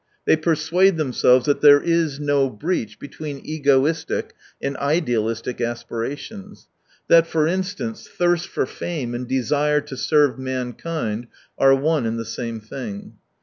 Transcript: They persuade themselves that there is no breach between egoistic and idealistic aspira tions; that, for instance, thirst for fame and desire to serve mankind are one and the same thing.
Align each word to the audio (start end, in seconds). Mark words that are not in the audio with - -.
They 0.25 0.35
persuade 0.35 0.97
themselves 0.97 1.45
that 1.45 1.61
there 1.61 1.79
is 1.79 2.19
no 2.19 2.49
breach 2.49 2.97
between 2.97 3.39
egoistic 3.45 4.33
and 4.59 4.75
idealistic 4.77 5.59
aspira 5.59 6.17
tions; 6.17 6.67
that, 7.07 7.27
for 7.27 7.45
instance, 7.45 8.07
thirst 8.07 8.47
for 8.47 8.65
fame 8.65 9.13
and 9.13 9.27
desire 9.27 9.79
to 9.81 9.95
serve 9.95 10.39
mankind 10.39 11.27
are 11.55 11.75
one 11.75 12.07
and 12.07 12.17
the 12.17 12.25
same 12.25 12.59
thing. 12.59 13.17